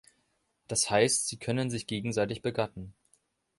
[0.67, 2.95] Das heißt, sie können sich gegenseitig begatten.